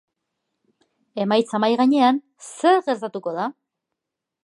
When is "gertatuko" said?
2.91-3.39